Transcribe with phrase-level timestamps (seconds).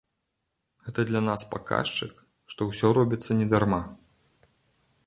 [0.87, 2.13] Гэта для нас паказчык,
[2.55, 3.83] што ўсё робіцца не дарма.